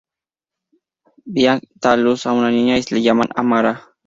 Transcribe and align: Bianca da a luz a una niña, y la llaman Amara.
Bianca 1.25 1.67
da 1.75 1.91
a 1.91 1.95
luz 1.97 2.25
a 2.25 2.31
una 2.33 2.49
niña, 2.49 2.75
y 2.75 2.81
la 2.89 2.97
llaman 2.97 3.29
Amara. 3.35 3.87